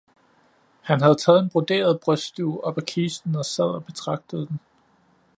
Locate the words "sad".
3.45-3.65